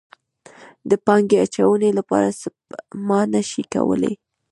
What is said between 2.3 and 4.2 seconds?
سپما نه شي کولی.